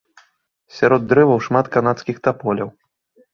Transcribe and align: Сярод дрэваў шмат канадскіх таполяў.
Сярод 0.77 1.01
дрэваў 1.11 1.39
шмат 1.49 1.69
канадскіх 1.77 2.17
таполяў. 2.29 2.73